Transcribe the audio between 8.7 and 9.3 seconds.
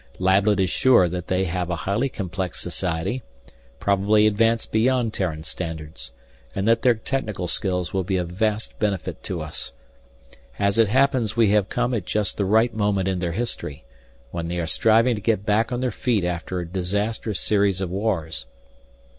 benefit